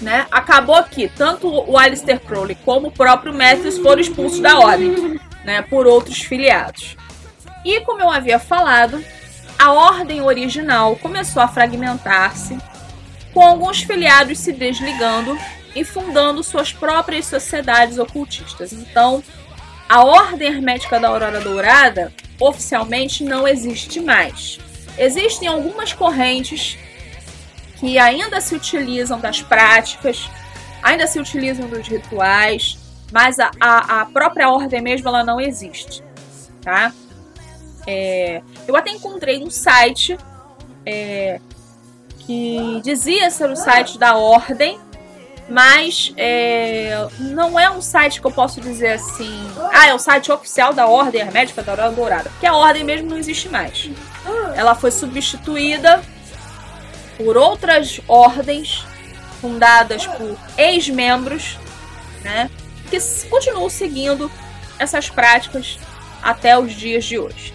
Né? 0.00 0.26
Acabou 0.30 0.82
que 0.84 1.08
tanto 1.08 1.46
o 1.46 1.76
Alistair 1.76 2.20
Crowley 2.20 2.56
como 2.64 2.88
o 2.88 2.92
próprio 2.92 3.34
Matthews 3.34 3.78
foram 3.78 4.00
expulsos 4.00 4.40
da 4.40 4.58
ordem, 4.58 5.20
né? 5.44 5.60
Por 5.60 5.86
outros 5.86 6.22
filiados. 6.22 6.96
E 7.64 7.80
como 7.82 8.00
eu 8.00 8.10
havia 8.10 8.38
falado, 8.38 9.04
a 9.58 9.72
ordem 9.72 10.22
original 10.22 10.96
começou 10.96 11.42
a 11.42 11.48
fragmentar-se 11.48 12.56
com 13.34 13.42
alguns 13.42 13.82
filiados 13.82 14.38
se 14.38 14.52
desligando 14.52 15.38
e 15.74 15.84
fundando 15.84 16.42
suas 16.42 16.72
próprias 16.72 17.26
sociedades 17.26 17.98
ocultistas. 17.98 18.72
Então, 18.72 19.22
a 19.88 20.02
Ordem 20.02 20.48
Hermética 20.48 20.98
da 20.98 21.08
Aurora 21.08 21.40
Dourada 21.40 22.12
oficialmente 22.40 23.22
não 23.22 23.46
existe 23.46 24.00
mais. 24.00 24.58
Existem 24.96 25.48
algumas 25.48 25.92
correntes 25.92 26.78
que 27.80 27.98
ainda 27.98 28.40
se 28.42 28.54
utilizam 28.54 29.18
das 29.18 29.40
práticas, 29.40 30.30
ainda 30.82 31.06
se 31.06 31.18
utilizam 31.18 31.66
dos 31.66 31.88
rituais, 31.88 32.78
mas 33.10 33.40
a, 33.40 33.50
a, 33.58 34.02
a 34.02 34.06
própria 34.06 34.50
ordem 34.50 34.82
mesmo 34.82 35.08
ela 35.08 35.24
não 35.24 35.40
existe, 35.40 36.04
tá? 36.62 36.92
É, 37.86 38.42
eu 38.68 38.76
até 38.76 38.90
encontrei 38.90 39.42
um 39.42 39.50
site 39.50 40.16
é, 40.84 41.40
que 42.18 42.80
dizia 42.84 43.30
ser 43.30 43.50
o 43.50 43.56
site 43.56 43.98
da 43.98 44.16
Ordem, 44.16 44.78
mas 45.48 46.12
é, 46.16 47.08
não 47.18 47.58
é 47.58 47.68
um 47.70 47.80
site 47.80 48.20
que 48.20 48.26
eu 48.26 48.30
posso 48.30 48.60
dizer 48.60 48.92
assim. 48.92 49.50
Ah, 49.72 49.88
é 49.88 49.94
o 49.94 49.98
site 49.98 50.30
oficial 50.30 50.72
da 50.72 50.86
Ordem 50.86 51.22
Hermética 51.22 51.62
da 51.62 51.72
Aurora 51.72 51.90
Dourada. 51.90 52.30
Porque 52.30 52.46
a 52.46 52.54
Ordem 52.54 52.84
mesmo 52.84 53.10
não 53.10 53.16
existe 53.16 53.48
mais. 53.48 53.90
Ela 54.54 54.76
foi 54.76 54.92
substituída 54.92 56.00
por 57.22 57.36
outras 57.36 58.00
ordens 58.08 58.86
fundadas 59.42 60.06
por 60.06 60.38
ex-membros, 60.56 61.58
né, 62.22 62.50
que 62.88 62.98
continuam 63.28 63.68
seguindo 63.68 64.30
essas 64.78 65.10
práticas 65.10 65.78
até 66.22 66.58
os 66.58 66.72
dias 66.72 67.04
de 67.04 67.18
hoje. 67.18 67.52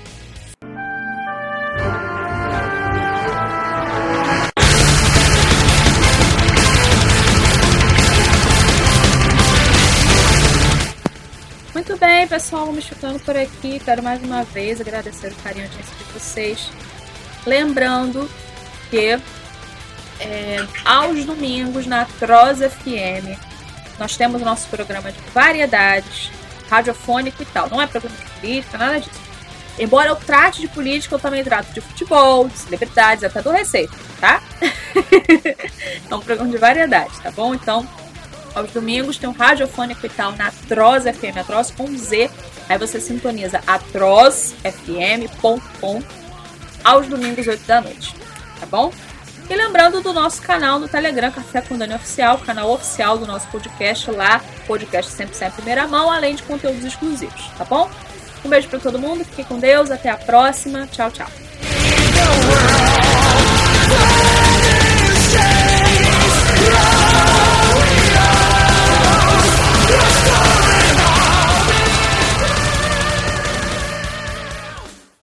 Muito 11.73 11.97
bem, 11.97 12.27
pessoal, 12.27 12.67
vamos 12.67 12.85
ficando 12.85 13.19
por 13.19 13.35
aqui. 13.35 13.79
Quero 13.79 14.03
mais 14.03 14.21
uma 14.23 14.43
vez 14.43 14.79
agradecer 14.79 15.31
o 15.31 15.35
carinho 15.37 15.67
de 15.69 16.13
vocês. 16.13 16.69
Lembrando 17.47 18.29
que 18.91 19.19
é, 20.19 20.65
aos 20.83 21.25
domingos 21.25 21.85
na 21.85 22.05
Troz 22.05 22.59
FM 22.59 23.37
nós 23.97 24.15
temos 24.17 24.41
o 24.41 24.45
nosso 24.45 24.67
programa 24.67 25.11
de 25.11 25.19
variedades, 25.33 26.31
radiofônico 26.69 27.41
e 27.41 27.45
tal. 27.45 27.69
Não 27.69 27.81
é 27.81 27.87
programa 27.87 28.17
de 28.17 28.25
política, 28.39 28.77
nada 28.77 28.99
disso. 28.99 29.25
Embora 29.77 30.09
eu 30.09 30.15
trate 30.15 30.61
de 30.61 30.69
política, 30.69 31.15
eu 31.15 31.19
também 31.19 31.43
trato 31.43 31.73
de 31.73 31.81
futebol, 31.81 32.47
de 32.47 32.57
celebridades, 32.57 33.25
até 33.25 33.41
do 33.41 33.51
receita, 33.51 33.93
tá? 34.21 34.41
é 36.09 36.15
um 36.15 36.21
programa 36.21 36.49
de 36.49 36.57
variedades, 36.57 37.19
tá 37.19 37.29
bom? 37.31 37.53
Então, 37.53 37.85
aos 38.53 38.71
domingos 38.71 39.17
tem 39.17 39.27
um 39.27 39.33
radiofônico 39.33 40.05
e 40.05 40.09
tal 40.09 40.31
na 40.33 40.47
Atroz 40.47 41.03
FM, 41.03 41.37
Atroz 41.37 41.71
com 41.71 41.87
Z. 41.97 42.29
Aí 42.69 42.77
você 42.77 43.01
sintoniza 43.01 43.61
atrozfm.com 43.67 44.63
aos 46.83 47.07
domingos, 47.07 47.45
8 47.45 47.65
da 47.65 47.81
noite. 47.81 48.15
Tá 48.59 48.65
bom? 48.65 48.93
E 49.49 49.55
lembrando 49.55 50.01
do 50.01 50.11
nosso 50.11 50.41
canal 50.41 50.79
no 50.79 50.87
Telegram, 50.87 51.31
Café 51.31 51.61
com 51.61 51.77
Dani 51.77 51.93
Oficial, 51.93 52.39
canal 52.39 52.71
oficial 52.71 53.17
do 53.17 53.27
nosso 53.27 53.47
podcast 53.47 54.09
lá, 54.09 54.41
podcast 54.65 55.11
sempre 55.11 55.35
sempre 55.35 55.53
em 55.53 55.55
primeira 55.57 55.87
mão, 55.87 56.11
além 56.11 56.35
de 56.35 56.43
conteúdos 56.43 56.83
exclusivos, 56.83 57.51
tá 57.57 57.63
bom? 57.63 57.89
Um 58.43 58.49
beijo 58.49 58.67
para 58.69 58.79
todo 58.79 58.97
mundo, 58.97 59.23
fique 59.23 59.43
com 59.43 59.59
Deus, 59.59 59.91
até 59.91 60.09
a 60.09 60.17
próxima, 60.17 60.87
tchau, 60.87 61.11
tchau. 61.11 61.27